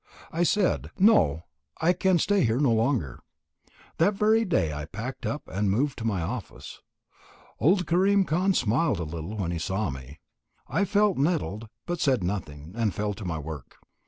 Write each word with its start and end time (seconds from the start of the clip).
I 0.31 0.41
said; 0.41 0.89
"No, 0.97 1.45
I 1.79 1.93
can 1.93 2.17
stay 2.17 2.43
here 2.43 2.57
no 2.57 2.73
longer." 2.73 3.19
That 3.99 4.15
very 4.15 4.45
day 4.45 4.73
I 4.73 4.85
packed 4.85 5.27
up, 5.27 5.43
and 5.47 5.69
moved 5.69 5.99
to 5.99 6.05
my 6.07 6.23
office. 6.23 6.79
Old 7.59 7.85
Karim 7.85 8.23
Khan 8.23 8.55
smiled 8.55 8.99
a 8.99 9.03
little 9.03 9.45
as 9.45 9.51
he 9.51 9.59
saw 9.59 9.91
me. 9.91 10.19
I 10.67 10.85
felt 10.85 11.19
nettled, 11.19 11.69
but 11.85 12.01
said 12.01 12.23
nothing, 12.23 12.73
and 12.75 12.95
fell 12.95 13.13
to 13.13 13.25
my 13.25 13.37
work. 13.37 13.75